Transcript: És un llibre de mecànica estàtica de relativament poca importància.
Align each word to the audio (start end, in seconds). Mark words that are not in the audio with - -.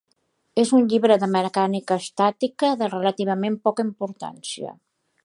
És 0.61 0.69
un 0.77 0.87
llibre 0.93 1.17
de 1.23 1.27
mecànica 1.35 1.99
estàtica 2.05 2.71
de 2.81 2.87
relativament 2.97 3.59
poca 3.69 3.87
importància. 3.91 4.73